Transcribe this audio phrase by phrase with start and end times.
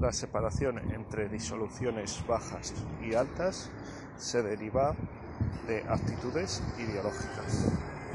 [0.00, 3.70] La separación entre disoluciones bajas y altas
[4.16, 4.96] se derivaba
[5.68, 7.70] de actitudes ideológicas.